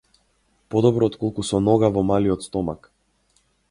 [0.75, 2.95] Подобро отколку со нога во малиот стомак.